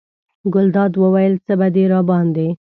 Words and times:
ګلداد 0.53 0.93
وویل: 0.97 1.33
څه 1.45 1.53
به 1.59 1.67
دې 1.75 1.83
راباندې. 1.91 2.47